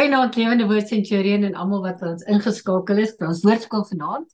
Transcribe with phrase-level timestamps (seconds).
[0.00, 4.30] Goeienaand lewende woord centurion en almal wat ons ingeskakel is by ons woordskool vanaand.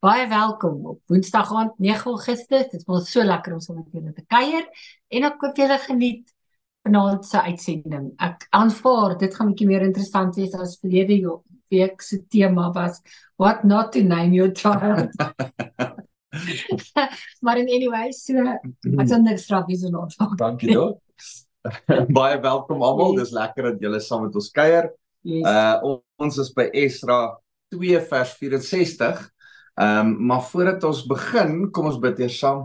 [0.00, 2.70] Baie welkom op Woensdag aand 9 Augustus.
[2.70, 4.64] Dit was so lekker om saam met julle te kuier
[5.12, 6.32] en ek hoop julle geniet
[6.88, 8.06] vanaand se uitsending.
[8.24, 11.20] Ek aanvaar dit gaan bietjie meer interessant wees as verlede
[11.68, 13.02] week se tema was
[13.36, 15.12] what not to name your child.
[17.44, 20.16] maar in anyway, so ek sal niks straffies en ons.
[20.40, 21.04] Dankie dok.
[22.16, 23.20] Baie welkom almal.
[23.20, 24.88] Dis lekker dat julle saam met ons kuier.
[25.22, 25.46] Yes.
[25.46, 27.38] Uh ons is by Esra
[27.74, 29.22] 2 vers 64.
[29.74, 32.64] Ehm um, maar voordat ons begin, kom ons bid eers saam.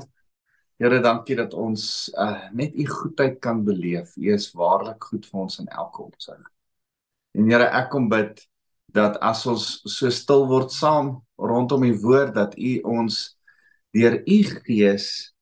[0.78, 4.16] Here, dankie dat ons uh net u goedheid kan beleef.
[4.17, 6.41] U is waarlik goed vir ons in elke opsig.
[7.38, 8.44] En Here, ek kom bid
[8.94, 13.38] dat as ons so stil word saam rondom u woord dat u ons
[13.94, 15.34] deur u gees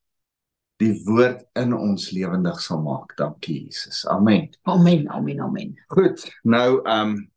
[0.81, 3.15] die woord in ons lewendig sal maak.
[3.19, 4.05] Dankie Jesus.
[4.11, 4.49] Amen.
[4.63, 5.09] Amen.
[5.09, 5.39] Amen.
[5.39, 5.75] Amen.
[5.93, 6.25] Goed.
[6.43, 7.31] Nou ehm um,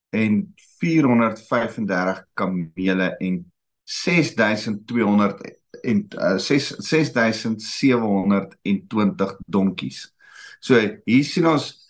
[0.09, 3.51] en 435 kamele en
[3.83, 10.15] 6200 en uh, 6720 donkies.
[10.59, 11.83] So hier sien ons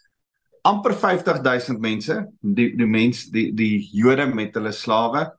[0.64, 5.31] amper 50000 mense, die die mense die die Jode met hulle slawe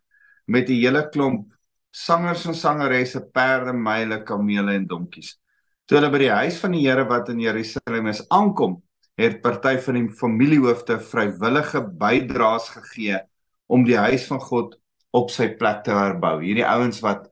[0.47, 1.53] met 'n hele klomp
[1.91, 5.39] sangers en sangeresse, perde, myle, kamele en donkies.
[5.87, 8.83] Toe hulle by die huis van die Here wat in Jerusalem is aankom,
[9.21, 13.21] het party van die familiehoofde vrywillige bydraes gegee
[13.67, 14.75] om die huis van God
[15.15, 16.41] op sy plek te herbou.
[16.43, 17.29] Hierdie ouens wat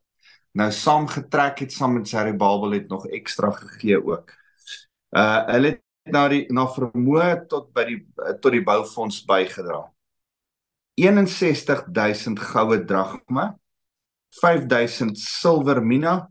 [0.55, 4.31] nou saam getrek het saam met Zerubbabel het nog ekstra gegee ook.
[5.11, 7.99] Uh hulle het na die na vermoë tot by die
[8.39, 9.83] tot die boufonds bygedra.
[10.99, 13.53] 61000 goue dragma,
[14.41, 16.27] 5000 silwer mina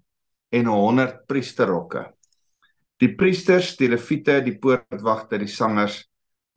[0.53, 2.07] en 100 priesterrokke.
[3.03, 6.05] Die priesters, die leviete, die poortwagte, die sangers,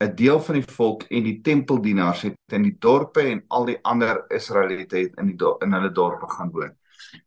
[0.04, 3.78] 'n deel van die volk en die tempeldienaars het in die dorpe en al die
[3.84, 6.76] ander Israeliete het in die in hulle dorpe gaan woon.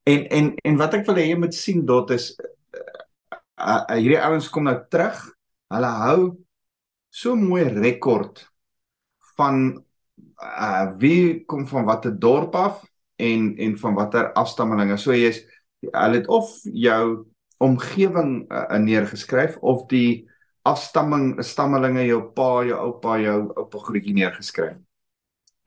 [0.05, 2.85] En en en wat ek wil hê jy moet sien dot is uh,
[3.57, 5.17] uh, hierdie ouens kom nou terug.
[5.73, 6.21] Hulle hou
[7.11, 8.45] so mooi rekord
[9.37, 9.83] van
[10.39, 12.85] uh wie kom van watter dorp af
[13.17, 14.97] en en van watter afstammelinge.
[14.97, 15.43] So jy's
[15.81, 17.27] hulle het of jou
[17.59, 20.29] omgewing uh, neergeskryf of die
[20.69, 24.77] afstamming stammelinge jou pa, jou oupa, jou oupa grootjie neergeskryf.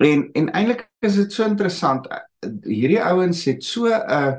[0.02, 2.08] En en eintlik is dit so interessant.
[2.66, 4.36] Hierdie ouens het so 'n uh,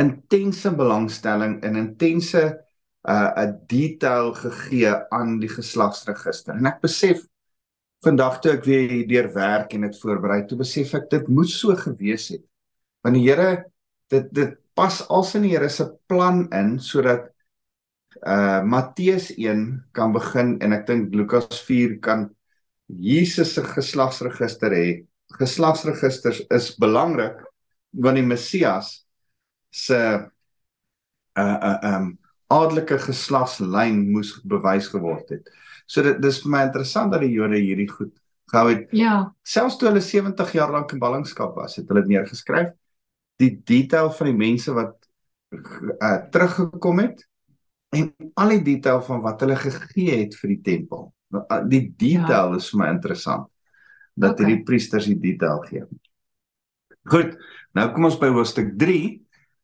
[0.00, 6.54] intense belangstelling en intense 'n uh, 'n detail gegee aan die geslagsregister.
[6.54, 7.26] En ek besef
[8.04, 11.76] vandag toe ek weer deur werk en dit voorberei, toe besef ek dit moes so
[11.76, 12.44] gewees het.
[13.04, 13.50] Want die Here
[14.12, 17.28] dit dit pas als in die Here se plan in sodat
[18.26, 19.66] uh Matteus 1
[19.96, 22.28] kan begin en ek dink Lukas 4 kan
[22.90, 24.88] Jesus se geslagsregister hê.
[25.38, 27.38] Geslagsregisters is belangrik
[27.92, 29.04] want die Messias
[29.70, 30.00] se
[31.38, 32.10] uh uh um
[32.50, 35.46] adelike geslagslyn moes bewys geword het.
[35.90, 38.12] So dit dis vir my interessant dat die Jode hierdie goed
[38.50, 38.86] gehou het.
[38.94, 39.14] Ja.
[39.46, 42.72] Selfs toe hulle 70 jaar lank in ballingskap was, het hulle dit neergeskryf.
[43.42, 44.96] Die detail van die mense wat
[45.50, 47.24] uh, teruggekom het
[47.96, 51.08] en al die detail van wat hulle gegee het vir die tempel.
[51.34, 52.60] Uh, die detail ja.
[52.60, 53.48] is vir my interessant
[54.20, 54.44] dat okay.
[54.44, 55.86] hierdie priesters die detail gee.
[57.10, 57.34] Goed.
[57.74, 59.00] Nou kom ons by hoofstuk 3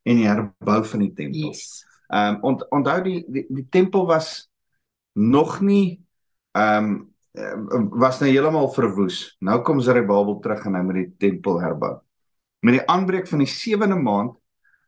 [0.07, 1.53] en die herbou van die tempel.
[1.53, 1.85] Yes.
[2.07, 4.49] Ehm um, onthou die, die die tempel was
[5.19, 6.06] nog nie
[6.57, 9.37] ehm um, was nou heeltemal verwoes.
[9.45, 11.99] Nou kom Zerubbabel terug en hy moet die tempel herbou.
[12.65, 14.39] Met die aanbreek van die 7de maand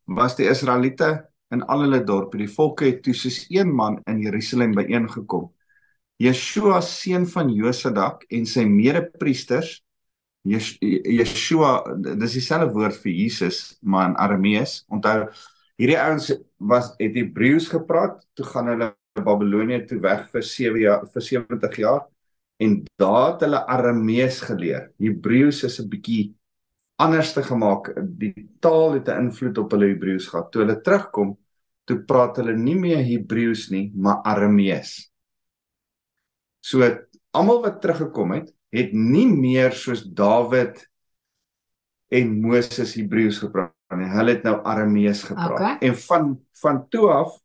[0.08, 4.22] was die Israeliete in al hulle dorpe, die volke het toe soos een man in
[4.24, 5.50] Jerusalem byeengekom.
[6.18, 9.76] Yeshua seun van Josadak en sy mede-priesters
[10.48, 14.82] Yeshua dis dieselfde woord vir Jesus maar in Aramees.
[14.88, 15.28] Onthou
[15.78, 18.92] hierdie ouens was het Hebreëus gepraat, toe gaan hulle
[19.24, 22.06] Babilonië toe weg vir 7 jaar vir 70 jaar
[22.58, 24.90] en daar het hulle Aramees geleer.
[24.98, 26.34] Hebreëus is 'n bietjie
[26.98, 27.92] anders te gemaak.
[28.18, 30.50] Die taal het 'n invloed op hulle Hebreëus gehad.
[30.52, 31.36] Toe hulle terugkom,
[31.84, 35.10] toe praat hulle nie meer Hebreëus nie, maar Aramees.
[36.60, 36.82] So
[37.30, 40.88] almal wat teruggekom het, het nie meer soos Dawid
[42.08, 44.08] en Moses Hebreëus gepraat nie.
[44.08, 45.52] Hulle het nou Aramees gepraat.
[45.52, 45.76] Okay.
[45.80, 47.38] En van van toe af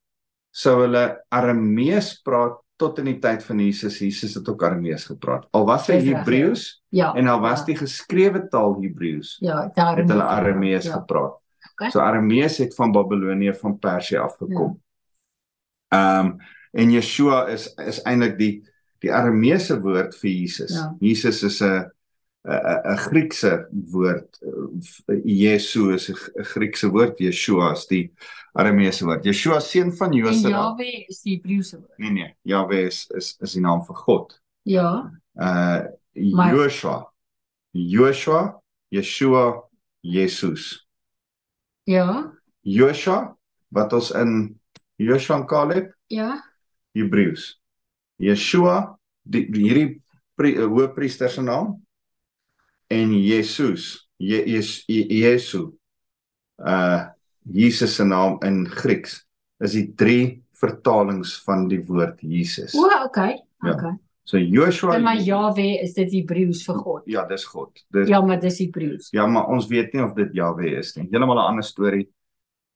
[0.54, 1.04] sou hulle
[1.34, 4.00] Aramees praat tot in die tyd van Jesus.
[4.02, 5.48] Jesus het ook Aramees gepraat.
[5.56, 6.18] Al was hy ja.
[6.18, 7.14] Hebreëus Ja.
[7.18, 11.00] en al was ja, die geskrewe taal Hebreëus, ja, daar het hulle Aramees ja.
[11.00, 11.40] gepraat.
[11.74, 11.90] Okay.
[11.90, 14.78] So Aramees het van Babilonië van Persië afgekom.
[15.94, 16.38] Ehm um,
[16.74, 18.54] en Yeshua is is eintlik die
[19.04, 20.74] die Arameese woord vir Jesus.
[20.74, 20.96] Ja.
[21.00, 21.92] Jesus is 'n
[22.44, 24.28] 'n Griekse woord.
[25.08, 27.18] eh, Jesu is 'n Griekse woord.
[27.20, 28.12] Yeshua is die
[28.54, 29.24] Arameese woord.
[29.26, 30.50] Yeshua seun van En Josef.
[30.52, 31.98] Jahwe is die Hebreëse woord.
[31.98, 34.42] Nee nee, Jahwe is is is die naam vir God.
[34.64, 35.12] Ja.
[35.36, 37.10] Uh Joshua.
[37.74, 38.62] Joshua,
[38.92, 39.64] Yeshua,
[40.02, 40.88] Jesus.
[41.84, 42.32] Ja.
[42.62, 43.36] Joshua
[43.70, 44.60] wat ons in
[44.96, 46.44] Joshua en Caleb Ja.
[46.94, 47.60] Hebreëus.
[48.22, 50.02] Yeshua, die, die hierdie
[50.60, 51.80] uh, hoëpriester se naam
[52.94, 55.68] en Jesus, Je, Jes, Je, Jesu.
[56.58, 57.10] Uh
[57.44, 59.18] Jesus se naam in Grieks
[59.60, 62.72] is die drie vertalings van die woord Jesus.
[62.80, 63.42] O, okay.
[63.66, 63.74] Ja.
[63.74, 63.98] Okay.
[64.24, 67.04] So Joshua En maar Jahwe is dit Hebreëus vir God.
[67.12, 67.84] Ja, dis God.
[67.92, 69.10] Dis Ja, maar dis Hebreëus.
[69.12, 71.10] Ja, maar ons weet nie of dit Jahwe is nie.
[71.12, 72.08] Heeltemal 'n ander storie.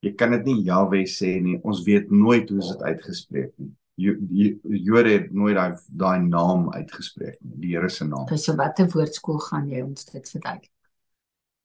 [0.04, 1.60] Jy kan dit nie Jahwe sê nie.
[1.64, 3.72] Ons weet nooit hoe dit uitgespreek nie.
[3.98, 8.22] Jo- Jo- Jode het nooit daai daai naam uitgespreek nie, die Here se naam.
[8.28, 10.72] Okay, so watter woordskool gaan jy ons dit verduidelik?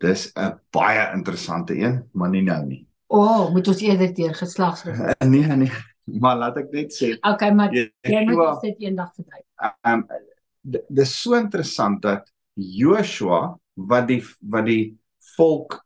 [0.00, 2.86] Dis 'n baie interessante een, maar nie nou nie.
[3.08, 5.16] O, oh, moet ons eerder deur geslagsregister.
[5.30, 5.70] Nee, nee.
[6.04, 9.76] Maar laat ek net sê, Okay, maar jy moet Joshua, ons dit eendag verduidelik.
[9.84, 10.06] um
[10.62, 14.96] d- dis so interessant dat Joshua wat die wat die
[15.36, 15.82] volk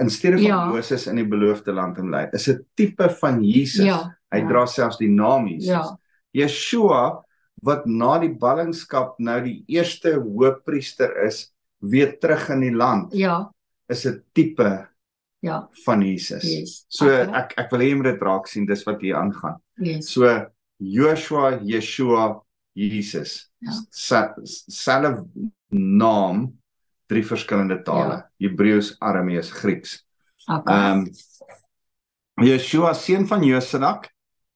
[0.00, 0.64] in steede van Ja.
[0.66, 3.84] Moses in die beloofde land inlei, is 'n tipe van Jesus.
[3.84, 4.16] Ja.
[4.30, 4.48] Hy ja.
[4.48, 5.68] dra selfs die naam Jesus.
[5.68, 5.98] Ja.
[6.32, 7.24] Yeshua
[7.62, 13.50] wat na die ballingskap nou die eerste hoëpriester is, weer terug in die land, Ja.
[13.88, 14.88] is 'n tipe
[15.40, 15.68] Ja.
[15.84, 16.42] van Jesus.
[16.42, 16.84] Yes.
[16.88, 17.34] So Okay.
[17.40, 19.60] ek ek wil hê jy moet dit raak sien, dis wat hier aangaan.
[19.76, 20.08] Yes.
[20.12, 20.46] So
[20.80, 22.40] Joshua, Yeshua,
[22.74, 23.50] Jesus.
[23.60, 23.72] Ja.
[23.90, 25.24] Selfe
[25.70, 26.52] naam,
[27.08, 28.20] drie verskillende tale.
[28.42, 29.98] Hebreëus, Aramees, Grieks.
[30.46, 30.74] Okay.
[30.74, 31.10] Ehm um,
[32.38, 34.04] Yeshua seun van Josadak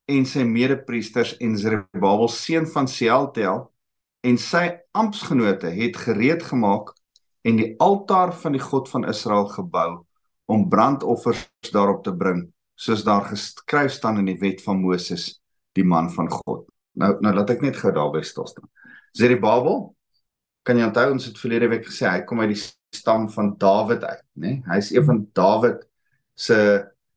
[0.07, 3.65] en sy mede-priesters en Zerubabel seun van Sealtiel
[4.23, 6.93] en sy amptgenote het gereed gemaak
[7.43, 10.05] en die altaar van die God van Israel gebou
[10.47, 11.43] om brandoffers
[11.75, 12.45] daarop te bring
[12.79, 15.41] soos daar geskryf staan in die wet van Moses
[15.75, 16.69] die man van God.
[16.95, 18.69] Nou nou laat ek net gou daarby stil staan.
[19.17, 19.89] Zerubabel
[20.63, 22.63] kan jy onthou ons het verlede week gesê hy kom uit die
[22.95, 24.47] stam van Dawid uit, né?
[24.47, 24.63] Nee?
[24.69, 25.83] Hy's een van Dawid
[26.35, 26.59] se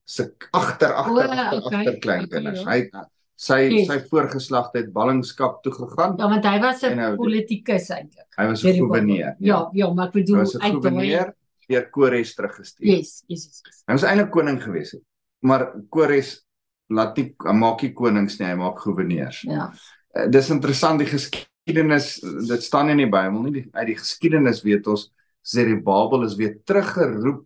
[0.05, 2.61] se agter agter O, agter okay, agter kleinkinders.
[2.61, 3.05] okay, Hy
[3.35, 3.87] sy Yes.
[3.87, 6.15] sy voorgeslagte het ballingskap toe gegaan.
[6.17, 8.27] ja, want hy was 'n nou- politikus eintlik.
[8.37, 9.35] Hy was 'n goewerneur.
[9.39, 11.33] Ja, ja, maar ek bedoel was 'n goewerneur
[11.67, 12.87] deur Kores teruggestuur.
[12.87, 13.61] Yes, yes, yes.
[13.65, 13.83] yes.
[13.87, 15.01] Hy was eintlik koning gewees het.
[15.41, 16.45] Maar Kores
[16.87, 19.41] laat nie maak nie konings nie, hy maak goewerneurs.
[19.41, 19.73] Ja.
[20.15, 24.61] Uh, dis interessant die geskiedenis dit staan in die Bybel nie die, uit die geskiedenis
[24.65, 25.09] weet ons
[25.45, 27.43] Zerubabel is weer teruggeroep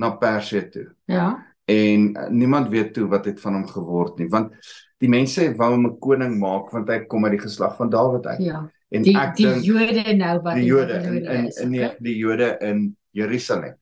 [0.00, 1.26] na Persië toe Ja.
[1.66, 4.52] en uh, niemand weet toe wat het van hom geword nie want
[5.00, 8.26] die mense wou hom 'n koning maak want hy kom uit die geslag van Dawid
[8.26, 8.70] uit Ja.
[8.90, 11.96] en Die ek die dink Jode nou wat die Jode in in in die, okay?
[12.00, 13.74] die Jode in Jerusalem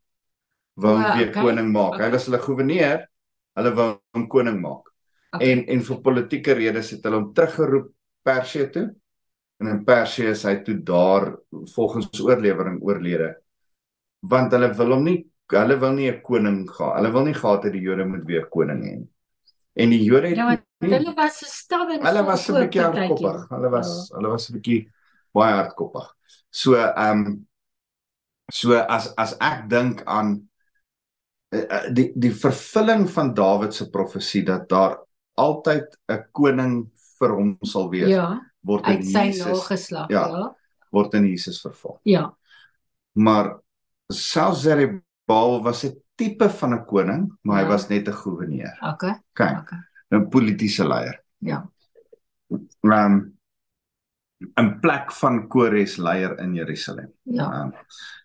[0.76, 2.10] wou hom O, weer okay, koning maak hy okay.
[2.10, 3.06] was hulle goewerneur
[3.56, 4.88] hulle wou hom koning maak
[5.34, 5.50] Okay.
[5.52, 7.86] en en vir politieke redes het hulle hom teruggeroep
[8.22, 8.90] Persië toe.
[9.62, 11.28] En in Persië is hy toe daar
[11.74, 13.36] volgens oorlewering oorlede.
[14.26, 15.18] Want hulle wil hom nie
[15.52, 16.96] hulle wil nie 'n koning gehad.
[16.96, 19.08] Hulle wil nie gehad het die Jode moet weer koning hê nie.
[19.76, 20.48] En die Jode het Ja,
[20.80, 22.02] nie- hulle was so stawwens.
[22.02, 23.48] hulle was 'n bietjie hardkoppig.
[23.50, 24.16] Hulle was Ja.
[24.16, 24.88] hulle was 'n bietjie
[25.34, 26.14] baie hardkoppig.
[26.50, 27.46] So ehm um,
[28.50, 30.48] so as as ek dink aan
[31.54, 34.98] uh, uh, die die vervulling van Dawid se profesie dat daar
[35.36, 40.26] altyd 'n koning vir hom sal wees Ja, word in uit sy nageslag, ja.
[40.28, 40.56] ja.
[40.94, 41.98] word in Jesus vervul.
[42.08, 42.28] Ja.
[43.12, 43.56] Maar
[44.12, 47.68] selfs Zerubabel was 'n tipe van 'n koning, maar hy Ja.
[47.68, 48.78] was net 'n goewerneur.
[48.80, 49.14] Okay.
[49.32, 49.78] Okay, Okay.
[50.10, 51.22] 'n politieke leier.
[51.38, 51.70] Ja.
[52.82, 53.38] Ehm um,
[54.58, 57.12] 'n plek van Kores leier in Jerusalem.
[57.22, 57.62] Ja.
[57.62, 57.72] Um,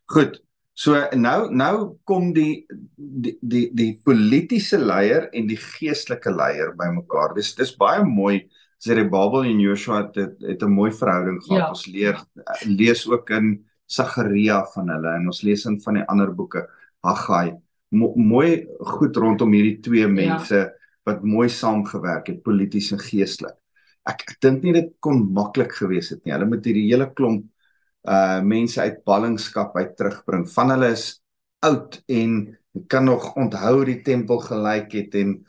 [0.05, 0.41] goed.
[0.73, 2.65] So nou nou kom die
[2.95, 7.33] die die die politieke leier en die geestelike leier bymekaar.
[7.33, 8.47] Dis dis baie mooi.
[8.77, 11.59] Zerubabel en Joshua het het, het 'n mooi verhouding gehad.
[11.59, 11.69] Ja.
[11.69, 12.25] Ons leer
[12.65, 16.67] lees ook in Sagaria van hulle en ons lees in van die ander boeke
[17.03, 17.55] Haggai.
[17.89, 20.73] Mo, mooi goed rondom hierdie twee mense
[21.07, 23.55] wat mooi saamgewerk het polities en geestelik.
[24.07, 26.33] Ek ek dink nie dit kon maklik gewees het nie.
[26.33, 27.45] Hulle moet hierdie hele klomp
[28.07, 30.45] uh mense uit ballingskap uit terugbring.
[30.49, 31.21] Van hulle is
[31.65, 32.57] oud en
[32.87, 35.45] kan nog onthou die tempel gelyk het en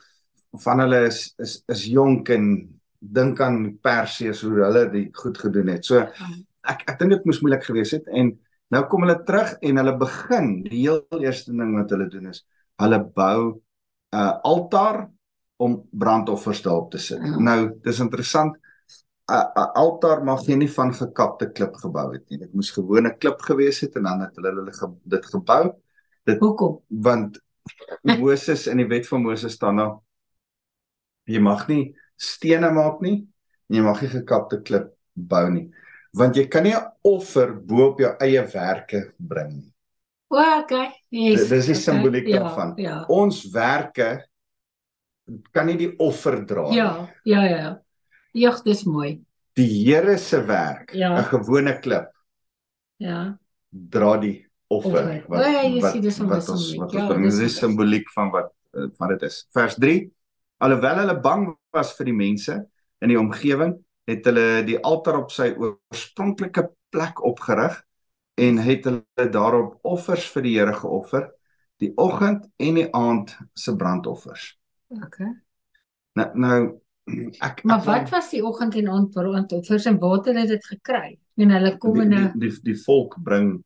[0.64, 5.72] van hulle is is is jonk en dink aan Perseus hoe hulle dit goed gedoen
[5.74, 5.84] het.
[5.84, 6.02] So
[6.68, 8.32] ek ek dink dit moes moeilik gewees het en
[8.74, 12.44] nou kom hulle terug en hulle begin die heel eerste ding wat hulle doen is
[12.78, 13.40] hulle bou
[14.12, 15.08] 'n uh, altaar
[15.58, 17.18] om brandoffers daarop te sit.
[17.18, 17.38] Ja.
[17.38, 22.38] Nou dis interessant 'n uh, altaar mag jy nie van gekapte klip gebou het nie.
[22.38, 25.72] Dit moes gewone klip gewees het en dan het hulle hulle ge, dit gebou.
[26.24, 26.80] Dit Hoekom?
[26.88, 27.40] Want
[28.02, 29.98] Moses in die wet van Moses staan daar
[31.28, 33.26] jy mag nie stene maak nie
[33.68, 35.68] en jy mag nie gekapte klip bou nie
[36.18, 39.72] want jy kan nie 'n offer bo op jou eie werke bring nie.
[40.30, 40.92] O, okay.
[41.10, 41.48] Yes.
[41.48, 42.38] Dis die simboliek okay.
[42.38, 42.74] daarvan.
[42.76, 43.04] Ja, ja.
[43.08, 44.24] Ons werke
[45.52, 46.76] kan nie die offer dra nie.
[46.76, 47.78] Ja, ja, ja.
[48.34, 49.20] Ja, dis mooi.
[49.56, 51.22] Die Here se werk, 'n Ja.
[51.22, 52.10] gewone klip
[52.98, 53.38] Ja.
[53.70, 55.24] dra die offer Offer.
[55.28, 57.24] O, ja, jy sien, dis van wat ons wat Ja, ons bring.
[57.24, 59.46] dis die simboliek van wat eh, wat dit is.
[59.52, 60.10] Vers 3
[60.58, 62.56] Alhoewel hulle bang was vir die mense
[63.04, 63.76] in die omgewing,
[64.08, 67.76] het hulle die altaar op sy oorspronklike plek opgerig
[68.38, 71.28] en het hulle daarop offers vir die Here geoffer,
[71.82, 74.50] die oggend en die aand se brandoffers.
[75.04, 75.30] Okay.
[76.18, 76.58] Nou nou
[77.44, 80.68] ek Maar ek wat was die oggend en aand brandoffers en waar het hulle dit
[80.74, 81.18] gekry?
[81.38, 83.58] En hulle kom die, in die, 'n die die volk bring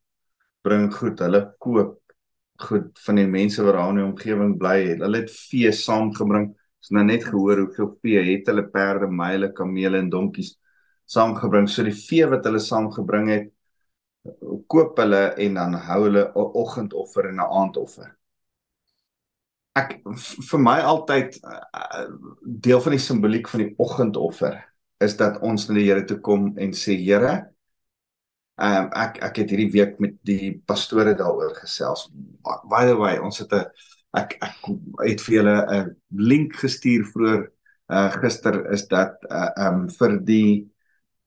[0.63, 1.99] bring goed, hulle koop
[2.63, 4.77] goed van die mense wat daar in die omgewing bly.
[5.01, 6.53] Hulle het vee saamgebring.
[6.83, 10.57] Ons het nou net gehoor hoeveel vee het hulle perde, myle, kamele en donkies
[11.07, 11.69] saamgebring.
[11.71, 13.53] So die vee wat hulle saamgebring het,
[14.67, 18.11] koop hulle en dan hou hulle 'n oggendoffer en 'n aandoffer.
[19.79, 20.03] Ek
[20.51, 22.11] vir my altyd uh,
[22.43, 24.59] deel van die simboliek van die oggendoffer
[25.01, 27.53] is dat ons na die Here toe kom en sê Here,
[28.61, 32.11] Ehm um, ek ek het hierdie week met die pastore daaroor gesels.
[32.71, 33.65] By the way, ons het 'n
[34.17, 34.71] ek ek
[35.07, 37.43] het vir julle 'n link gestuur vroeër
[37.93, 40.69] uh gister is dat uh um vir die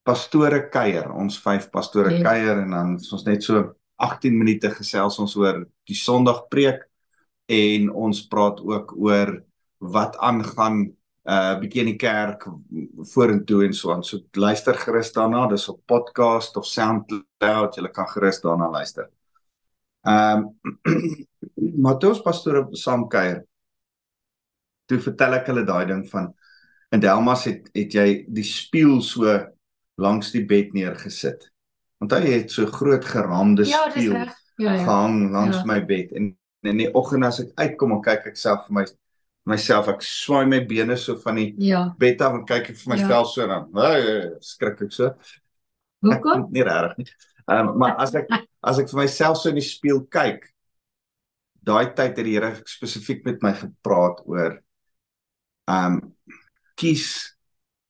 [0.05, 1.09] pastore kuier.
[1.13, 2.23] Ons vyf pastore Yes.
[2.23, 6.83] kuier en dan is ons net so 18 minute gesels ons oor die Sondag preek
[7.49, 9.41] en ons praat ook oor
[9.79, 10.93] wat aangaan
[11.25, 12.45] uh bietjie in die kerk
[13.13, 14.03] vorentoe en so aan.
[14.03, 19.09] So luister gerus daarna, dis op podcast of SoundCloud, jy kan gerus daarna luister.
[20.05, 20.45] Ehm
[20.89, 21.25] um,
[21.81, 23.43] Matteus pastoor saam kuier.
[24.89, 26.31] Toe vertel ek hulle daai ding van
[26.93, 29.33] in Delmas het het jy die spieël so
[30.01, 31.47] langs die bed neergesit.
[32.03, 34.27] Onthou jy het so groot geraamde Ja, spieël.
[34.57, 34.83] Ja, ja.
[34.85, 35.65] gehang langs Ja.
[35.65, 36.35] my bed en
[36.65, 38.85] in die oggend as ek uitkom en kyk ek self vir my
[39.45, 41.93] myself ek swaai my bene so van die Ja.
[42.00, 43.03] bed af en kyk ek vir Ja.
[43.07, 45.12] myself so dan hey, skrik ek so
[46.05, 46.45] Hoekom?
[46.45, 47.05] Ek, nie reg nie
[47.47, 48.27] um, maar as ek
[48.69, 50.47] as ek vir myself so in die spieël kyk
[51.65, 54.59] daai tyd het die Here spesifiek met my gepraat oor
[55.71, 56.01] um
[56.77, 57.07] kies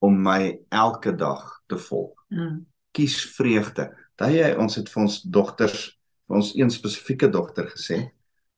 [0.05, 2.65] om my elke dag te volg Mm.
[2.91, 3.83] kies vreugde.
[4.17, 5.81] Daai jy ons het vir ons dogters,
[6.27, 7.99] vir ons een spesifieke dogter gesê,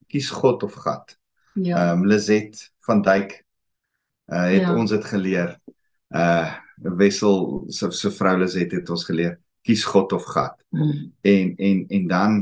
[0.07, 1.17] kies God of gat.
[1.59, 1.75] Ja.
[1.91, 3.43] Ehm um, Lizet van Duyk
[4.31, 4.73] uh het Ja.
[4.75, 5.57] ons dit geleer.
[6.15, 9.35] Uh Wessel se se vrou Lizet het ons geleer,
[9.67, 10.55] kies God of gat.
[10.71, 11.11] Mm.
[11.27, 12.37] En en en dan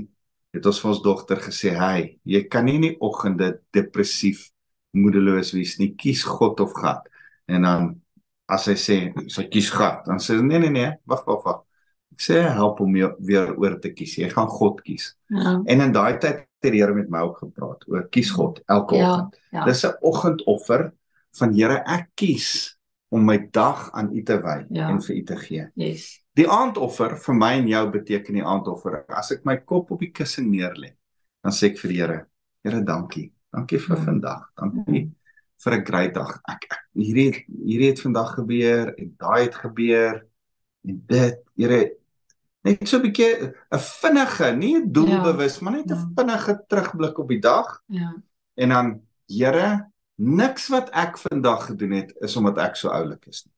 [0.56, 4.50] het ons vir ons dogter gesê, "Hey, jy kan nie in die oggende depressief
[4.94, 5.94] moedeloos wees nie.
[5.98, 7.08] Kies God of gat."
[7.48, 8.02] En dan
[8.48, 11.62] as sy sê sy kies gat, dan sê sy nee nee nee, wag wag wag.
[12.14, 14.16] Ek sê help hom weer oor te kies.
[14.18, 15.16] Jy gaan God kies.
[15.28, 15.62] Ja.
[15.66, 18.96] En in daai tyd het die Here met my ook gepraat oor kies God elke
[18.96, 19.36] Ja, oggend.
[19.52, 19.66] ja.
[19.66, 20.94] Dis 'n oggendoffer
[21.40, 22.78] van Here, ek kies
[23.12, 24.90] om my dag aan U te wy Ja.
[24.90, 25.68] en vir U te gee.
[25.76, 26.22] Yes.
[26.36, 29.04] Die aandoffer vir my en jou beteken die aandoffer.
[29.10, 30.92] As ek my kop op die kussing neerlê,
[31.44, 32.18] dan sê ek vir die Here,
[32.66, 33.32] Here, dankie.
[33.54, 34.04] Dankie vir Ja.
[34.04, 34.42] vandag.
[34.58, 35.12] Dankie
[35.64, 36.42] vir 'n great dag.
[36.50, 40.26] Ek, ek hierdie het, hierdie het vandag gebeur en daai het gebeur
[40.88, 41.92] en dit, Here,
[42.66, 46.10] net so 'n bietjie 'n vinnige, nie 'n doelbewus, maar net 'n Ja.
[46.18, 48.14] vinnige terugblik op die dag Ja.
[48.58, 49.88] en dan Here,
[50.18, 53.55] niks wat ek vandag gedoen het is omdat ek so oulik is nie.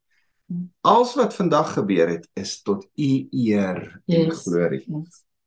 [0.82, 4.44] Alles wat vandag gebeur het is tot U eer en Yes.
[4.44, 4.86] glorie.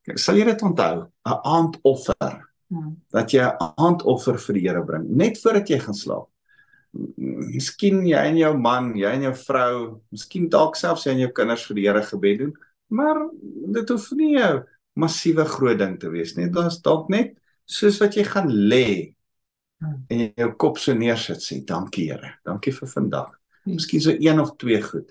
[0.07, 0.25] Yes.
[0.25, 1.07] Sal jy dit onthou?
[1.27, 2.15] 'n Aandoffer
[2.71, 2.93] Ja.
[3.11, 6.29] dat jy 'n aandoffer vir die Here bring net voordat jy gaan slaap.
[7.17, 11.33] Miskien jy en jou man, jy en jou vrou, miskien dalk selfs jy en jou
[11.33, 12.55] kinders vir die Here gebed doen,
[12.91, 13.29] maar
[13.73, 14.65] dit hoef nie 'n
[14.99, 16.47] massiewe groot ding te wees nie.
[16.49, 19.15] Dit is dalk net soos wat jy gaan lê
[19.81, 20.05] Hmm.
[20.11, 22.35] en jou kop so neersit sê dankie Here.
[22.45, 23.40] Dankie vir vandag.
[23.69, 25.11] Miskien so een of twee goed.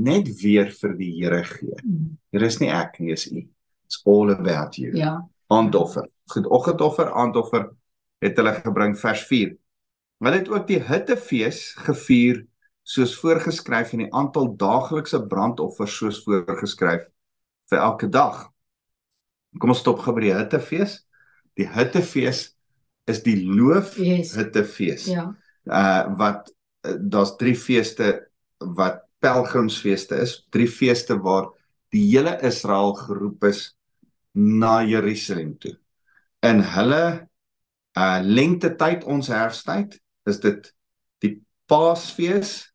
[0.00, 1.74] Net weer vir die Here gee.
[1.84, 2.16] Mm.
[2.32, 3.42] Here is nie ek nie, is U.
[3.84, 4.92] It's all about you.
[4.96, 5.16] Ja.
[5.50, 6.06] Aandoffer.
[6.30, 7.70] Goed, oggendoffer, aandoffer
[8.22, 9.56] het hulle gebring vers 4.
[10.20, 12.44] Hulle het ook die hittefees gevier
[12.86, 17.04] soos voorgeskryf en die aantal daaglikse brandoffers soos voorgeskryf
[17.70, 18.46] vir elke dag.
[19.58, 21.00] Kom ons stop gou by die hittefees.
[21.58, 22.44] Die hittefees
[23.10, 24.34] is die loof Yes.
[24.38, 25.08] hittefees.
[25.10, 25.28] Ja.
[25.66, 31.50] Uh wat daar's drie feeste wat pelgrimsfeeste is, drie feeste waar
[31.92, 33.76] die hele Israel geroep is
[34.32, 35.76] na Jerusalem toe.
[36.46, 37.04] In hulle
[37.98, 39.96] uh lengte tyd ons herfsttyd
[40.30, 40.68] is dit
[41.24, 41.32] die
[41.68, 42.70] Paasfees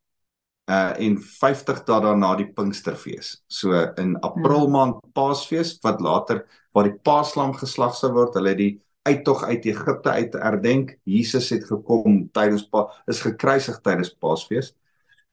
[0.70, 3.40] uh en 50 dae daarna die Pinksterfees.
[3.48, 6.44] So in April maand Paasfees wat later
[6.76, 8.74] waar die Paaslam geslag sou word, hulle het die
[9.06, 10.96] uittog uit Egipte uit herdenk.
[11.04, 14.74] Jesus het gekom tydens pa is gekruisig tydens Paasfees.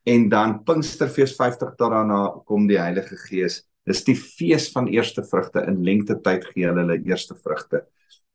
[0.04, 3.62] En dan Pinksterfees 50 dae daarna kom die Heilige Gees.
[3.88, 7.84] Dis die fees van eerste vrugte in lengte tyd gee hulle hulle eerste vrugte.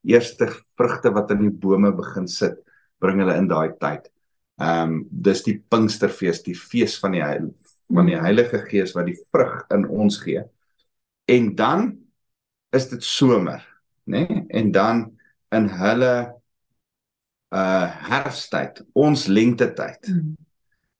[0.07, 2.59] Eerste vrugte wat in die bome begin sit,
[2.99, 4.09] bring hulle in daai tyd.
[4.57, 7.51] Ehm um, dis die Pinksterfees, die fees van die Heil,
[7.93, 8.17] van die.
[8.17, 10.41] Heilige Gees wat die vrug in ons gee.
[11.29, 11.91] En dan
[12.73, 13.61] is dit somer,
[14.07, 14.25] né?
[14.25, 14.45] Nee?
[14.49, 15.16] En dan
[15.51, 16.33] in hulle
[17.55, 20.35] uh herfsttyd, ons lentetyd, Mm.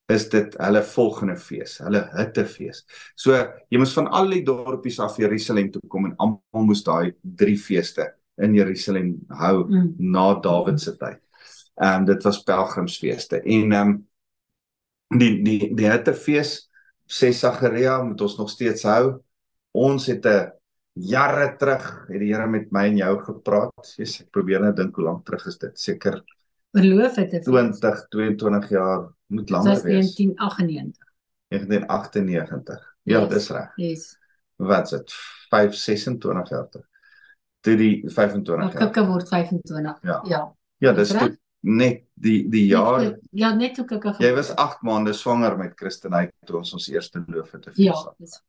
[0.08, 2.84] is dit hulle volgende fees, hulle hittefees.
[3.16, 3.34] So
[3.70, 7.58] jy moes van al die dorpies af Jerusalem toe kom en almal moes daai drie
[7.60, 9.94] feeste in Jerusalem hou Mm.
[9.98, 11.20] na Dawid se tyd.
[11.80, 16.68] Ehm um, dit was pelgrimsfeeste en ehm um, die die die hittefees
[17.08, 19.20] sê Sagaria moet ons nog steeds hou.
[19.74, 20.50] Ons het 'n
[21.00, 23.94] jare terug het die Here met my en jou gepraat.
[23.96, 25.78] Jesus, ek probeer net dink hoe lank terug is dit?
[25.78, 26.22] Seker
[26.76, 27.44] Verloof het dit.
[27.44, 30.14] 20, 22 jaar, moet langer was wees.
[30.16, 31.06] 1998.
[31.48, 32.96] 1998.
[33.02, 33.28] Ja, Yes.
[33.28, 33.72] dis reg.
[33.76, 34.18] Yes.
[34.56, 35.12] Wat is dit?
[35.50, 36.86] 5 26 jaar terug.
[37.60, 38.82] Toe die 25 jaar.
[38.90, 39.98] Kikke word 25.
[40.02, 40.20] Ja.
[40.28, 40.42] Ja.
[40.78, 44.14] Ja, dis toe net die die jaar Net- Ja, net toe kikke.
[44.18, 47.94] Jy was 8 maande swanger met Christenheid toe ons ons eerste loof het te Ja.
[48.18, 48.42] dis-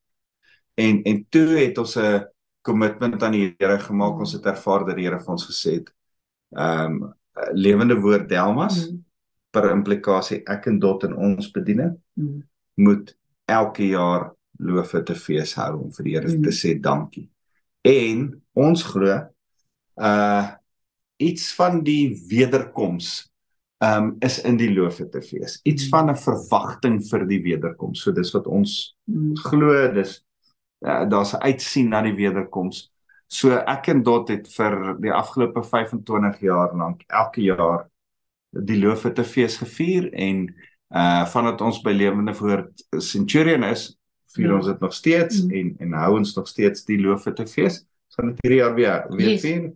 [0.75, 2.25] En en toe het ons 'n
[2.61, 4.19] kommitment aan die Here gemaak.
[4.19, 5.89] Ons het ervaar dat die Here vir ons gesê het
[6.57, 7.13] ehm um,
[7.55, 9.03] lewende woord Delmas Mm.
[9.51, 12.43] per implikasie ek en Dot in ons bediening Mm.
[12.77, 13.15] moet
[13.47, 16.43] elke jaar loof te fees hou om vir die Here Mm.
[16.43, 17.29] te sê dankie.
[17.85, 19.27] En ons glo
[20.01, 20.47] uh
[21.21, 23.29] iets van die wederkoms
[23.83, 25.59] um is in die loof te fees.
[25.65, 25.89] Iets Mm.
[25.89, 28.01] van 'n verwagting vir die wederkoms.
[28.01, 29.35] So dis wat ons Mm.
[29.35, 30.25] glo, dis
[30.85, 32.91] uh, daar's 'n uitsien na die wederkoms.
[33.27, 37.89] So ek en Dot het vir die afgelope 25 jaar lank elke jaar
[38.51, 40.55] die loof te fees gevier en
[40.95, 43.95] uh vandat ons by Lewende Woord Centurion is,
[44.33, 44.55] vier Ja.
[44.55, 45.51] ons dit nog steeds Mm.
[45.51, 47.85] en en hou ons nog steeds die loof te fees.
[48.07, 49.41] Ons gaan dit hierdie jaar weer weer Yes.
[49.41, 49.73] vier.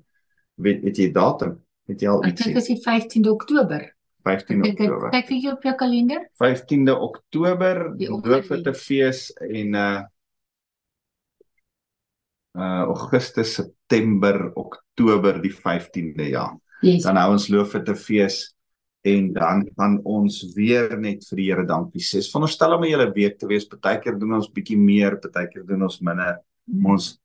[0.56, 1.60] Weet het jy datum?
[1.88, 2.76] Het jy al Ek iets dink sien?
[2.76, 3.96] is die 15de Oktober.
[4.24, 5.10] 15 Kyk kyk Oktober.
[5.12, 6.30] kyk bietjie op jou kalender.
[6.42, 8.63] 15de Oktober Die loof oggend.
[8.63, 10.02] te fees en uh
[12.56, 16.52] uh Augustus, September, Oktober die 15de ja.
[16.84, 17.04] Yes.
[17.04, 18.54] dan hou ons loof te fees
[19.08, 22.20] en dan gaan ons weer net vir die Here dankie sê.
[22.22, 23.66] Veronderstel om 'n hele week te wees.
[23.66, 26.38] Partykeer doen ons bietjie meer, partykeer doen ons minder.
[26.68, 26.86] Mm.
[26.86, 27.20] Ons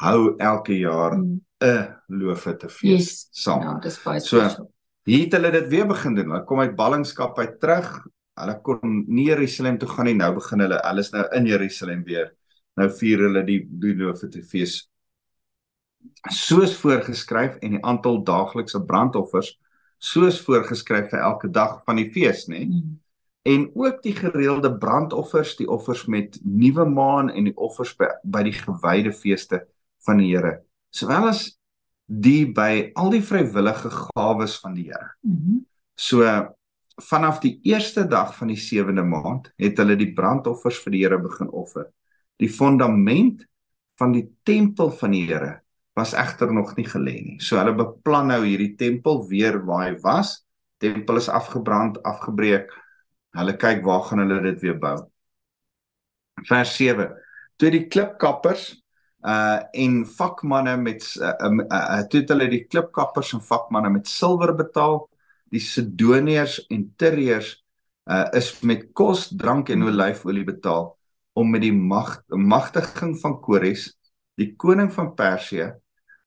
[0.00, 1.40] hou elke jaar Mm.
[1.60, 3.28] 'n loof te fees Yes.
[3.32, 3.62] saam.
[3.62, 4.70] Ja, dis baie So, spesiaal.
[5.04, 6.30] Hier het hulle dit weer begin doen.
[6.30, 8.06] Hulle kom uit ballingskap uit terug.
[8.36, 10.14] Hulle kon nie Jerusalem toe gaan nie.
[10.14, 12.32] Nou begin hulle, is nou in Jerusalem weer.
[12.78, 14.84] Nou vier hulle die die loof te fees
[16.32, 19.52] soos voorgeskryf en die aantal daaglikse brandoffers
[19.98, 22.64] soos voorgeskryf vir elke dag van die fees, nê?
[22.68, 22.96] Mm.
[23.48, 28.44] En ook die gereelde brandoffers, die offers met nuwe maan en die offers by, by
[28.46, 29.64] die gewyde feeste
[30.06, 30.60] van die Here,
[30.94, 31.46] sowel as
[32.06, 35.14] die by al die vrywillige gawes van die Here.
[35.26, 35.64] Mhm.
[35.98, 36.24] So
[37.08, 41.18] vanaf die eerste dag van die sewende maand het hulle die brandoffers vir die Here
[41.22, 41.88] begin offer.
[42.38, 43.42] Die fondament
[43.98, 45.58] van die tempel van die Here
[45.98, 47.38] was egter nog nie gelê nie.
[47.42, 50.36] So hulle beplan nou hierdie tempel weer waar hy was.
[50.78, 52.70] Tempel is afgebrand, afgebreek.
[53.34, 54.94] Hulle kyk waar gaan hulle dit weer bou.
[56.46, 57.08] Vers 7.
[57.58, 58.70] Toe die klipkappers
[59.26, 64.06] uh en vakmanne met uh, uh, uh, toe het hulle die klipkappers en vakmanne met
[64.06, 65.08] silwer betaal.
[65.50, 67.50] Die Sidoniërs en Tyriërs
[68.06, 70.92] uh is met kos, drank en olyfolie betaal
[71.38, 73.92] om met die mag magtiging van Kores,
[74.38, 75.70] die koning van Persië,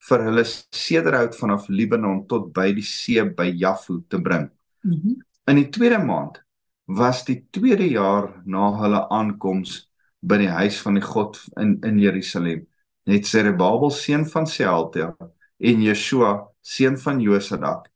[0.08, 4.50] vir hulle sederhout vanaf Libanon tot by die see by Jafu te bring.
[4.84, 5.20] Mm -hmm.
[5.50, 6.42] In die tweede maand
[6.86, 12.00] was die tweede jaar na hulle aankoms by die huis van die God in in
[12.00, 12.68] Jerusalem.
[13.06, 15.16] Net Zerubbabel seun van Sealtiel
[15.58, 17.90] en Yeshua seun van Josadak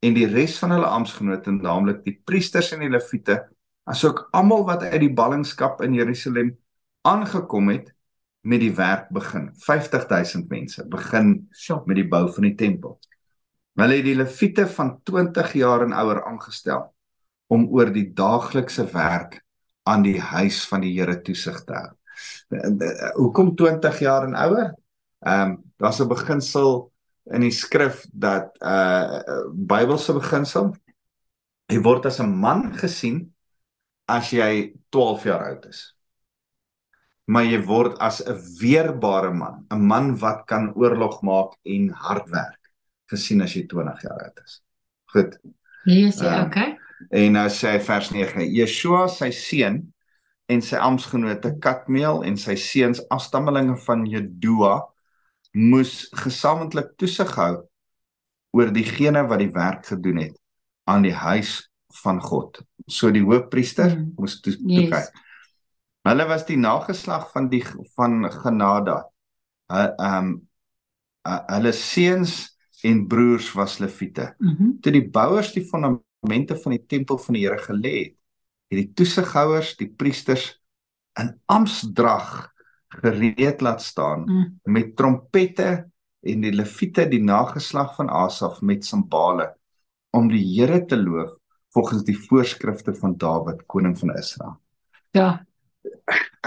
[0.00, 3.48] en die res van hulle amptgenote, naamlik die priesters en die leviete,
[3.90, 6.54] asook almal wat uit die ballingskap in Jerusalem
[7.06, 7.90] aangekom het,
[8.40, 9.50] met die werk begin.
[9.66, 11.48] 50000 mense begin
[11.84, 12.98] met die bou van die tempel.
[13.76, 16.88] Hulle het die leviete van 20 jaar en ouer aangestel
[17.50, 19.40] om oor die daaglikse werk
[19.88, 21.90] aan die huis van die Here toesig te hou.
[23.16, 24.72] Hoekom 20 jaar en ouer?
[25.20, 26.92] Ehm um, daar's 'n beginsel
[27.32, 29.20] in die skrif dat uh
[29.52, 30.74] Bybelse beginsel
[31.68, 33.34] jy word as 'n man gesien
[34.10, 35.86] as jy 12 jaar oud is
[37.30, 42.28] maar jy word as 'n weerbare man, 'n man wat kan oorlog maak en hard
[42.30, 42.62] werk,
[43.06, 44.62] gesien as jy 20 jaar oud is.
[45.12, 45.38] Goed.
[45.86, 46.78] Nee, sê um, okay.
[47.10, 49.92] En nou sê vers 9: Yeshua sy seun
[50.48, 54.90] en sy amptgenote Katmeel en sy seuns afstammelinge van Jedua
[55.54, 57.62] moes gesamentlik toesig hou
[58.50, 60.36] oor diegene wat die werk gedoen het
[60.90, 61.69] aan die huis
[62.02, 62.60] van God.
[62.86, 64.12] So die hoofpriester mm.
[64.18, 64.90] moes toe, toe yes.
[64.92, 65.26] kyk.
[66.08, 67.64] Hulle was die nageslag van die
[67.96, 69.02] van Genada.
[69.70, 70.38] Ehm um,
[71.28, 72.56] hulle seuns
[72.88, 74.34] en broers was leviete.
[74.38, 74.70] Mm -hmm.
[74.80, 78.14] Toe die bouers die fondamente van die tempel van die Here gelê het,
[78.72, 80.62] het die toesighouers, die priesters
[81.20, 82.52] in ampsdrag
[82.88, 84.60] gereed laat staan mm.
[84.62, 89.54] met trompette en die leviete die nageslag van Asaf met simbale
[90.10, 91.36] om die Here te loof
[91.74, 94.56] volgens die voorskrifte van Dawid koning van Israel.
[95.16, 95.28] Ja,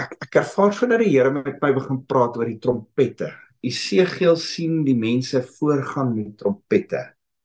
[0.00, 3.30] ek ek ervaar so dat die Here met my begin praat oor die trompette.
[3.64, 7.00] Esegiel sien die mense voorgaan met trompette.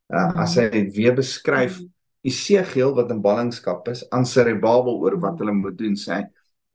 [0.10, 1.80] Uh, as hy weer beskryf
[2.26, 6.26] Esegiel wat in ballingskap is aan Zerubbabel oor wat hulle moet doen sê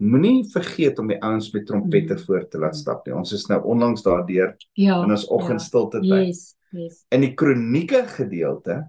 [0.02, 3.14] moenie vergeet om die ouens met trompette voor te laat stap nie.
[3.14, 6.32] Ons is nou onlangs daardeur ja, in ons oggendstilte tyd.
[6.32, 6.42] Yes,
[6.74, 6.96] yes.
[7.14, 8.80] In die kronieke gedeelte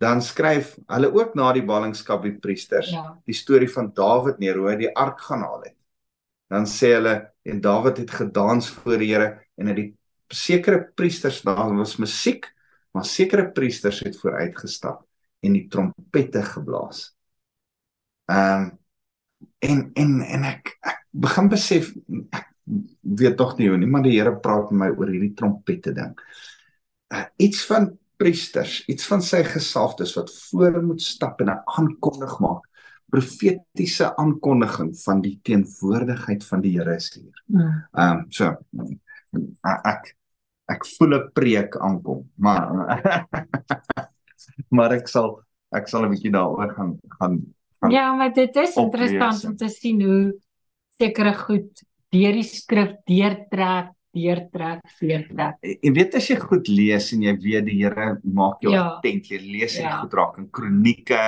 [0.00, 3.04] dan skryf hulle ook na die ballingskap die priesters ja.
[3.28, 5.76] die storie van Dawid neer hoe hy die ark gaan haal het.
[6.50, 9.28] Dan sê hulle en Dawid het gedans voor die Here
[9.60, 9.90] en het die
[10.32, 12.48] sekere priesters daar was musiek,
[12.96, 15.04] maar sekere priesters het vooruit gestap
[15.44, 17.10] en die trompette geblaas.
[18.30, 18.76] Ehm um,
[19.60, 21.92] en en en ek ek begin besef
[22.36, 22.46] ek
[23.20, 26.16] weet tog nie hoe nie, maar die Here praat met my oor hierdie trompette ding.
[27.12, 32.38] Uh, iets van priesters, iets van sy gesalfdes wat voor moet stap en 'n aankondig
[32.44, 32.66] maak,
[33.10, 37.44] profetiese aankondiging van die teenwoordigheid van die Here is hier.
[37.46, 37.84] Hmm.
[37.92, 38.56] Ehm um, so
[39.64, 40.16] ek
[40.70, 42.68] ek voel 'n preek aankom, maar
[44.76, 45.40] maar ek sal
[45.74, 47.40] ek sal 'n bietjie daaroor gaan gaan
[47.80, 50.34] gaan Ja, maar dit is interessant om te sien hoe
[50.98, 55.60] sekere goed deur die skrif deurtrek deurtrek, deurtrek.
[55.62, 58.86] Jy weet as jy goed lees en jy weet die Here maak jou ja.
[58.96, 59.86] attent, jy lees ja.
[59.86, 61.22] die goed raak in kronieke,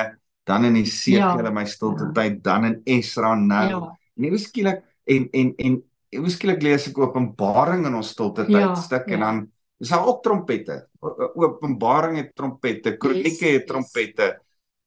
[0.48, 1.54] dan in Esegiel ja.
[1.54, 2.12] my stilte ja.
[2.18, 3.64] tyd, dan in Esra nou.
[3.70, 3.80] Ja.
[4.18, 5.80] En jy skielik en en en
[6.12, 8.74] jy skielik lees ek Openbaring in ons stilte tyd ja.
[8.78, 9.16] stuk ja.
[9.16, 9.42] en dan
[9.82, 10.76] is daar ook trompette.
[11.02, 13.56] Openbaring het trompette, kronieke yes.
[13.60, 14.34] het trompette.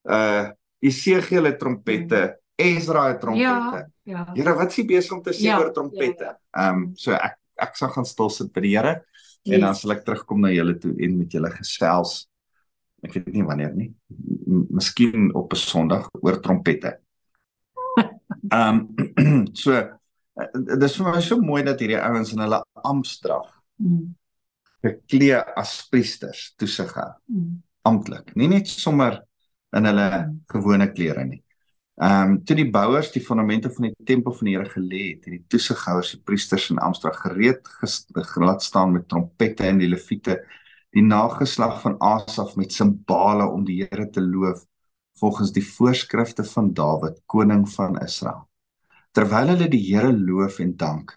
[0.08, 0.52] Uh
[0.86, 2.42] Esegiel het trompette, mm.
[2.62, 3.80] Esra het trompette.
[3.80, 3.86] Ja.
[4.06, 4.26] Ja.
[4.36, 5.58] Here, wat s'ie besig om te sê ja.
[5.58, 6.36] oor trompette?
[6.54, 6.74] Ehm ja.
[6.76, 8.94] um, so ek ek sal gaan stil sit by die Here
[9.46, 9.56] yes.
[9.56, 12.26] en dan sal ek terugkom na julle toe en met julle gesels.
[13.06, 13.92] Ek weet nie wanneer nie.
[14.74, 16.98] Miskien op 'n Sondag oor trompette.
[18.56, 18.88] Ehm
[19.18, 20.50] um, so eh,
[20.82, 23.48] dis vir my so mooi dat hierdie ouens in hulle amptdrag
[23.80, 24.04] mm.
[24.84, 27.12] geklee as priesters toesig hou.
[27.32, 27.64] Mm.
[27.86, 29.22] Amptelik, nie net sommer
[29.76, 30.38] in hulle mm.
[30.52, 31.45] gewone klere nie.
[31.96, 35.26] Ehm um, toe die bouers die fondamente van die tempel van die Here gelê het,
[35.26, 37.70] het die toesighouers, die priesters in Amsterdam gereed
[38.34, 40.42] gelaat staan met trompette en die leviete,
[40.92, 44.66] die nageslag van Asaf met simbale om die Here te loof
[45.20, 48.44] volgens die voorskrifte van Dawid, koning van Israel.
[49.16, 51.16] Terwyl hulle die Here loof en dank,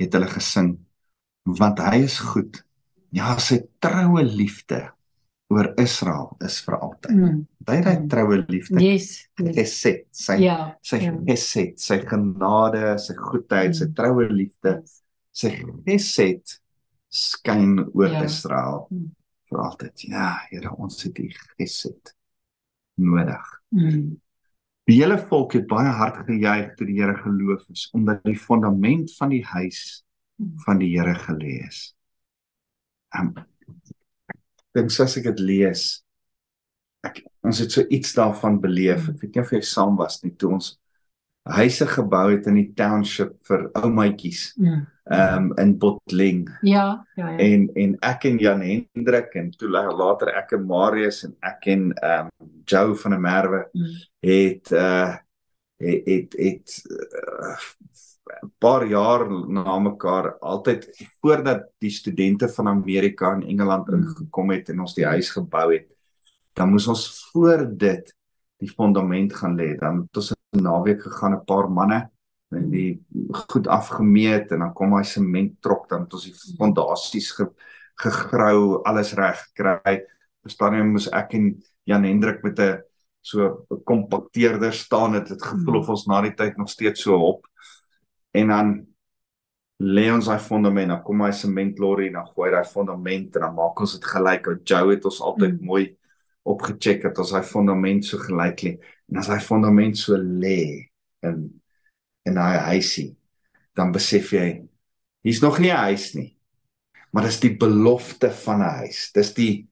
[0.00, 0.78] het hulle gesing
[1.44, 2.62] want hy is goed.
[3.12, 4.86] Ja, sy troue liefde
[5.52, 7.18] oor Israel is vir altyd.
[7.18, 7.42] Mm.
[7.64, 8.08] Hy het mm.
[8.12, 8.80] troue liefde.
[8.82, 9.08] Yes.
[9.40, 11.12] Geset, sy ja, sy ja.
[11.28, 13.78] geset, sy genade, sy goedheid, mm.
[13.78, 14.74] sy troue liefde.
[15.34, 15.52] Sy
[15.86, 16.58] geset
[17.14, 18.24] skyn oor ja.
[18.26, 19.08] Israel mm.
[19.50, 20.04] vir altyd.
[20.10, 22.14] Ja, Here, ons het U geset
[23.00, 23.50] nodig.
[23.74, 24.12] Mm.
[24.84, 29.14] Die hele volk het baie hard gejuig toe die Here geloof is omdat die fondament
[29.16, 30.04] van die huis
[30.36, 30.54] mm.
[30.66, 31.86] van die Here gelê is.
[33.14, 33.32] Um,
[34.74, 36.03] dink soos ek dit lees
[37.04, 39.08] ek ons het so iets daarvan beleef.
[39.12, 40.74] Ek weet nie of jy saam was nie toe ons
[41.44, 44.54] huise gebou het in die township vir ou maatjies.
[44.56, 44.86] Mm.
[45.12, 46.46] Ehm um, in Botling.
[46.64, 47.38] Ja, ja, ja.
[47.38, 51.90] En en ek en Jan Hendrik en toe later ek en Marius en ek en
[51.92, 53.94] ehm um, Joe van der Merwe Mm.
[54.24, 55.16] het uh
[55.76, 57.58] het het, het uh,
[58.44, 60.88] 'n paar jaar na mekaar altyd
[61.20, 63.94] voordat die studente van Amerika en Engeland Mm.
[63.94, 65.88] ingekom het en ons die huis gebou het
[66.54, 68.10] dan moes ons voor dit
[68.62, 69.74] die fondament gaan lê.
[69.78, 72.10] Dan het ons 'n naweek gegaan 'n paar manne
[72.50, 73.02] en die
[73.50, 77.48] goed afgemeet en dan kom daai sementtrok dan het ons die fondasies ge,
[77.94, 80.04] gegrou alles reg gekry.
[80.42, 82.82] Verstaan jy moes ek en Jan Hendrik met 'n
[83.20, 85.14] so 'n kompakteerder staan.
[85.14, 87.46] Het dit gevoel of ons na die tyd nog steeds so hop
[88.32, 88.86] en dan
[89.82, 93.80] lê ons daai fondament dan kom hy sementlorry dan gooi daai fondament en dan maak
[93.80, 94.46] ons dit gelyk.
[94.46, 95.66] Ou Joe het ons altyd Mm.
[95.66, 95.96] mooi
[96.44, 98.72] opgecheck het ons daai fondament so gelyk lê
[99.10, 100.88] en as hy fondament so lê
[101.24, 101.60] in
[102.26, 103.16] in daai huisie
[103.76, 104.62] dan besef jy
[105.24, 106.36] hier's nog nie 'n huis nie
[107.12, 109.68] maar dis die belofte van 'n huis dis die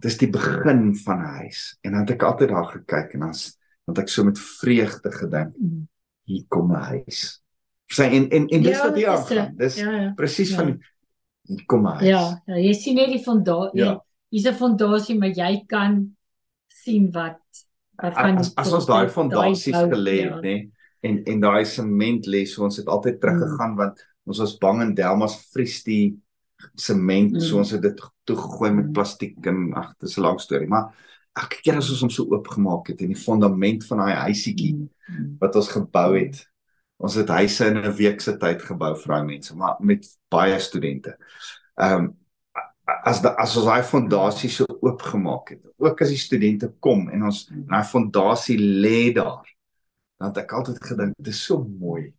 [0.00, 3.34] dis die begin van 'n huis en dan het ek altyd daar gekyk en dan
[3.88, 5.88] het ek so met vreugde gedink Mm.
[6.24, 7.42] hier kom 'n huis
[7.92, 10.12] sê en en en dis Ja, wat hier aangaan dis Ja, ja.
[10.16, 10.56] presies Ja.
[10.56, 10.80] van
[11.48, 13.80] hier kom 'n huis Ja, ja, jy sien net die fondasie.
[13.80, 14.04] Ja.
[14.30, 14.38] Ja.
[14.38, 16.16] Hier's 'n fondasie, maar jy kan
[16.68, 17.38] sien wat
[18.00, 20.34] wat gaan as, as ons daai fondasies gelê ja.
[20.34, 20.70] het nê
[21.02, 24.94] en en daai sement lê so ons het altyd teruggegaan want ons was bang in
[24.94, 26.16] Delmas vries die
[26.76, 27.40] sement Mm.
[27.40, 28.92] so ons het dit toe gegooi met Mm.
[28.92, 30.94] plastiek en ag dis 'n lang storie maar
[31.36, 34.88] elke keer as ons hom so oopgemaak het en die fondament van daai huisietjie Mm,
[35.08, 35.36] mm.
[35.40, 36.46] wat ons gebou het
[36.98, 40.58] ons het huise in 'n week se tyd gebou vir daai mense maar met baie
[40.58, 41.16] studente
[41.76, 42.16] ehm um,
[43.04, 47.28] as da, as ons daai fondasie so oopgemaak het ook as die studente kom en
[47.30, 49.46] ons daai fondasie lê daar
[50.20, 52.10] dan het ek altyd gedink dit is so mooi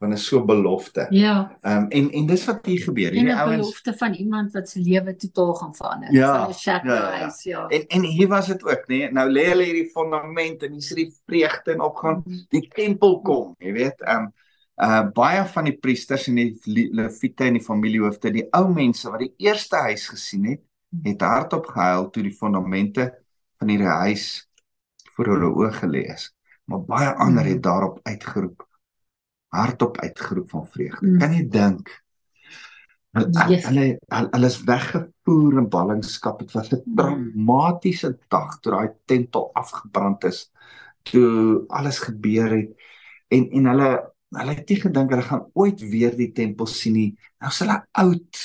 [0.00, 3.34] want is so belofte Ja, ehm um, en en dis wat hier gebeur en hierdie
[3.34, 6.12] 'n ouens belofte van iemand wat se lewe totaal gaan verander.
[6.12, 7.32] Ja, van 'n ja, ja, ja.
[7.42, 7.66] ja.
[7.68, 9.12] en en hier was dit ook nê nee?
[9.12, 13.72] nou lê hulle hierdie fondament en hier's die vreugde en opgaan die tempel kom, jy
[13.72, 14.32] weet, ehm um,
[14.80, 19.20] uh baie van die priesters en die leviete en die familiehoofde, die ou mense wat
[19.20, 20.62] die eerste huis gesien het,
[21.04, 23.10] het hardop gehuil toe die fondamente
[23.60, 24.26] van hierdie huis
[25.14, 26.30] voor hulle oë gelê is.
[26.70, 28.64] Maar baie ander het daarop uitgeroep.
[29.52, 31.06] Hardop uitgeroep van vreugde.
[31.06, 31.18] Mm.
[31.18, 31.90] Kan jy dink?
[33.18, 33.64] Hulle Yes.
[33.66, 36.38] hulle hulle hulle is weggevoer in ballingskap.
[36.38, 40.50] Dit was 'n dramatiese dag toe daai tempel afgebrand is.
[41.02, 42.70] Toe alles gebeur het
[43.28, 43.90] en en hulle
[44.38, 47.16] hulle het nie gedink hulle gaan ooit weer die tempel sien nie.
[47.40, 48.40] Nou is hulle oud.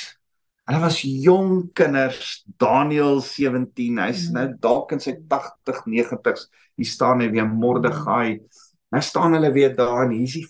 [0.66, 4.34] Hulle was jong kinders, Daniel 17, hy's Mm.
[4.34, 6.48] nou dalk in sy 80, 90s.
[6.76, 8.40] Hier staan hy weer Mordegai.
[8.92, 10.48] Nou staan hulle weer daar en hier's die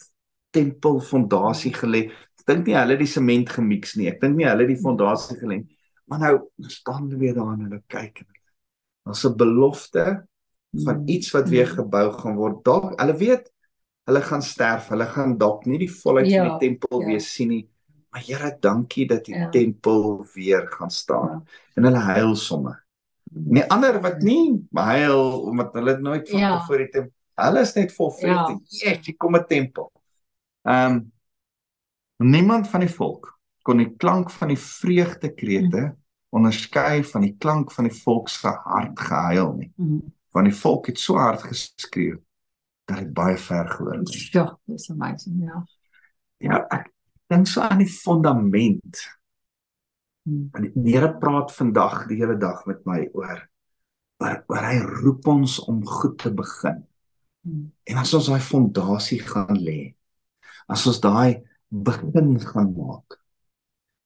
[0.55, 2.05] tempelfondasie gelê.
[2.39, 4.07] Ek dink nie hulle het die sement gemix nie.
[4.11, 5.77] Ek dink nie hulle het die fondasie gelê nie.
[6.07, 6.35] Maar nou
[6.69, 8.41] staan hulle weer daar en hulle kyk en hulle.
[9.05, 10.05] Daar's 'n belofte
[10.85, 11.07] van Mm.
[11.07, 11.75] iets wat weer Mm.
[11.75, 12.63] gebou gaan word.
[12.63, 13.49] Dalk hulle weet
[14.05, 14.87] hulle gaan sterf.
[14.93, 17.07] Hulle gaan dalk nie die volheid Ja, van die tempel ja.
[17.07, 17.63] weer sien nie.
[18.11, 19.49] Maar Here, dankie dat die Ja.
[19.49, 21.27] tempel weer gaan staan.
[21.29, 21.41] Ja.
[21.75, 22.75] En hulle huil somme.
[23.31, 26.61] Nee, ander wat nie huil omdat hulle nooit van Ja.
[26.65, 27.11] voor die tempel.
[27.35, 28.51] Hulle is net vol vreugde.
[28.51, 28.59] Ja.
[28.91, 29.91] Yes, hier kom 'n tempel.
[30.63, 31.11] Ehm um,
[32.17, 35.97] niemand van die volk kon die klank van die vreugdekrete Mm.
[36.29, 39.71] onderskei van die klank van die volk se hart gehuil nie.
[39.75, 40.01] Mm.
[40.31, 42.17] Want die volk het so hard geskreeu
[42.85, 44.13] dat dit baie ver gehoor het.
[44.33, 45.63] Ja, dis amazing, ja.
[46.43, 46.91] Ja, ek
[47.31, 49.01] dink so aan die fondament.
[50.29, 50.49] Mm.
[50.53, 53.43] En die Here praat vandag die hele dag met my oor
[54.23, 56.83] oor, oor hy roep ons om goed te begin.
[57.45, 57.67] Mm.
[57.91, 59.95] En as ons daai fondasie gaan lê,
[60.71, 63.19] as ons daai begin gaan maak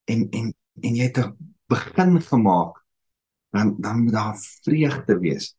[0.09, 1.35] en en en jy het 'n
[1.69, 2.79] begin gemaak,
[3.51, 5.55] dan dan moet daar vreugde wees.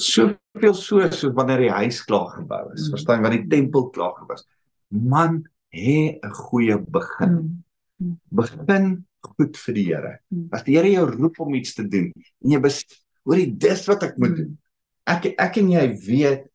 [0.00, 2.90] Soveel so so wanneer die huis klaar gebou is, Mm.
[2.96, 4.44] verstaan wanneer die tempel klaar gebou is.
[4.90, 7.64] Man, hê 'n goeie begin.
[8.00, 8.16] Mm.
[8.32, 10.18] Begin goed vir die Here.
[10.32, 10.48] Mm.
[10.52, 12.12] As die Here jou roep om iets te doen
[12.44, 12.84] en jy bes
[13.24, 14.36] hoorie dis wat ek moet Mm.
[14.36, 14.58] doen.
[15.06, 16.46] Ek ek en jy weet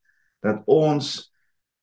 [0.44, 1.32] dat ons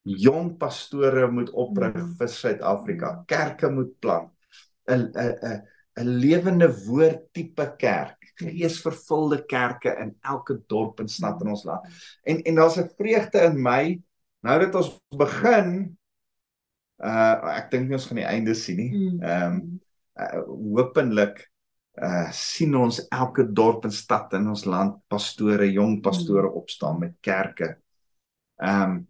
[0.05, 2.15] jong pastore moet oprig Mm.
[2.19, 3.25] vir Suid-Afrika.
[3.27, 4.31] Kerke moet plant.
[4.89, 5.63] 'n 'n 'n
[5.99, 8.17] 'n lewende woord tipe kerk.
[8.51, 11.87] Geesvervulde kerke in elke dorp en stad in ons land.
[12.25, 14.01] En en daar's 'n vreugde in my
[14.43, 15.97] nou dat ons begin
[17.03, 18.91] uh ek dink ons gaan die einde sien nie.
[18.93, 19.23] Mm.
[19.23, 19.57] Ehm
[20.21, 20.43] uh,
[20.77, 21.51] hopelik
[22.03, 26.57] uh sien ons elke dorp en stad in ons land pastore, jong pastore Hmm.
[26.57, 27.77] opstaan met kerke.
[28.63, 29.07] Ehm um,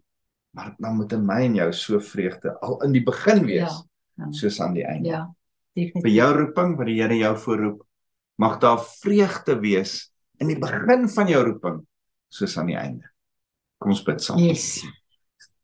[0.54, 3.70] maar dan moet in my en jou so vreugde al in die begin wees
[4.16, 4.32] Ja, ja.
[4.32, 5.08] soos aan die einde.
[5.08, 5.34] Ja.
[5.74, 6.12] Vir Definitief.
[6.14, 7.82] jou roeping wat die Here jou voorroep,
[8.40, 11.82] mag daar vreugde wees in die begin van jou roeping
[12.32, 13.08] soos aan die einde.
[13.78, 14.40] Kom ons bid saam.
[14.40, 14.82] Yes.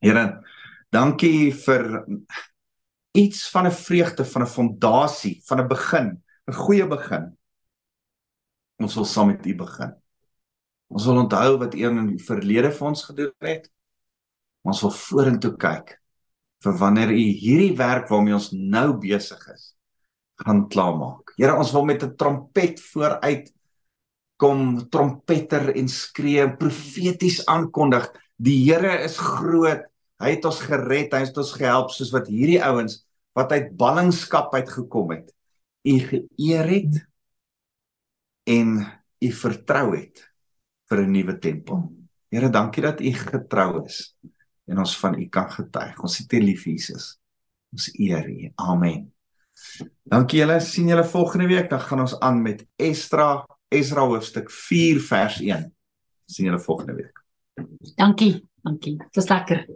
[0.03, 0.43] Here,
[0.95, 2.05] dankie vir
[3.17, 7.37] iets van 'n vreugde, van 'n fondasie, van 'n begin, 'n goeie begin.
[8.79, 9.95] Ons wil saam met U begin.
[10.89, 13.71] Ons wil onthou wat U in die verlede vir ons gedoen het.
[14.63, 15.99] Ons wil vorentoe kyk
[16.65, 19.75] vir wanneer U hierdie werk waarmee ons nou besig is
[20.45, 21.28] gaan klaarmaak.
[21.39, 23.53] Here, ons wil met 'n trompet vooruit
[24.39, 28.07] kom trompeter en skree en profeties aankondig.
[28.39, 29.83] Die Here is groot.
[30.19, 33.05] Hy het ons gered hy het ons gehelp soos wat hierdie ouens
[33.39, 35.31] wat uit ballingskap uitgekom het
[35.87, 36.97] u geëer het
[38.51, 38.81] en
[39.23, 40.25] u vertrou het
[40.91, 41.93] vir 'n nuwe tempel.
[42.31, 44.17] Here dankie dat u getrou is
[44.67, 46.03] en ons van u kan getuig.
[46.03, 47.19] Ons het u lief Jesus.
[47.73, 48.53] Ons eer u.
[48.57, 49.18] Amen
[50.09, 55.01] Dankie julle sien julle volgende week dan gaan ons aan met Esdra Esra hoofstuk 4
[55.01, 55.73] vers 1
[56.27, 57.19] sien julle volgende week
[57.95, 58.49] Dankie.
[58.63, 58.97] Dankie.
[58.97, 59.67] Dit was lekker.